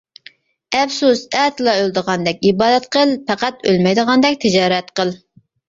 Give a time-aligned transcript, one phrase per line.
[0.77, 5.17] ئەپسۇس ئەتىلا ئۆلىدىغاندەك ئىبادەت قىل، پەقەت ئۆلمەيدىغاندەك تىجارەت قىل.